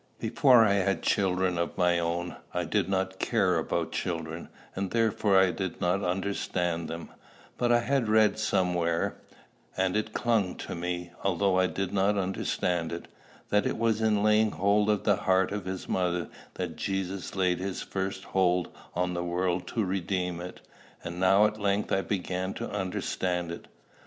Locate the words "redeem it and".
19.85-21.19